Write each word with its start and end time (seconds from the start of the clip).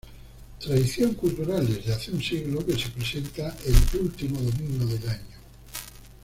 Tradición 0.59 1.13
cultural 1.13 1.67
desde 1.67 1.93
hace 1.93 2.09
un 2.11 2.23
siglo, 2.23 2.65
que 2.65 2.73
se 2.75 2.89
presenta 2.89 3.55
el 3.67 3.99
último 4.01 4.39
domingo 4.41 4.83
del 4.87 5.07
año. 5.07 5.35